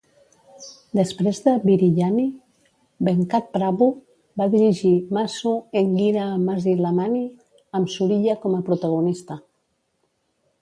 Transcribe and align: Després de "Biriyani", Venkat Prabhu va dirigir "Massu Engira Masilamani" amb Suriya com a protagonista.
Després 0.99 1.41
de 1.47 1.51
"Biriyani", 1.65 2.23
Venkat 3.09 3.51
Prabhu 3.57 3.89
va 4.43 4.47
dirigir 4.55 4.93
"Massu 5.19 5.53
Engira 5.83 6.25
Masilamani" 6.47 7.23
amb 7.81 7.93
Suriya 7.99 8.39
com 8.47 8.57
a 8.59 8.65
protagonista. 8.73 9.39